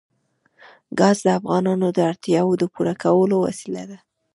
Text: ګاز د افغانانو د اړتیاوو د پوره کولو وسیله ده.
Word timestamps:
ګاز 0.99 1.17
د 1.23 1.27
افغانانو 1.39 1.87
د 1.91 1.97
اړتیاوو 2.09 2.59
د 2.61 2.63
پوره 2.73 2.93
کولو 3.03 3.35
وسیله 3.45 3.83
ده. 3.89 3.97